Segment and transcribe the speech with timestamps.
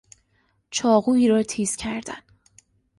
[0.71, 2.21] چاقوئی را تیز کردن